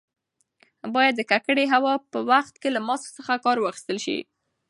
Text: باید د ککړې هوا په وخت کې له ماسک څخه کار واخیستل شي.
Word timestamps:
باید 0.95 1.13
د 1.17 1.21
ککړې 1.31 1.65
هوا 1.73 1.93
په 2.11 2.19
وخت 2.31 2.53
کې 2.61 2.69
له 2.75 2.79
ماسک 2.87 3.07
څخه 3.17 3.33
کار 3.45 3.57
واخیستل 3.59 3.97
شي. 4.05 4.17